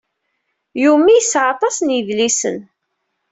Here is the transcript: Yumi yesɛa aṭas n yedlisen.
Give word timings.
Yumi 0.81 1.11
yesɛa 1.15 1.47
aṭas 1.53 1.75
n 1.81 1.93
yedlisen. 1.95 2.57